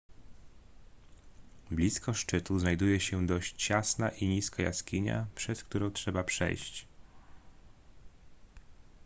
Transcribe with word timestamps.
blisko 1.71 2.13
szczytu 2.13 2.59
znajduje 2.59 2.99
się 2.99 3.25
dość 3.25 3.65
ciasna 3.65 4.09
i 4.09 4.27
niska 4.27 4.63
jaskinia 4.63 5.27
przez 5.35 5.63
którą 5.63 5.91
trzeba 5.91 6.23
przejść 6.23 6.87